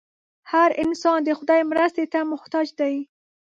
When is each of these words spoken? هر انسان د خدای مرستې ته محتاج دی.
هر 0.51 0.69
انسان 0.83 1.19
د 1.23 1.29
خدای 1.39 1.61
مرستې 1.71 2.05
ته 2.13 2.19
محتاج 2.31 2.67
دی. 2.79 2.95